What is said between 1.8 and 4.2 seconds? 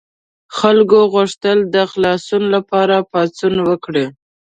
خلاصون لپاره پاڅون وکړي.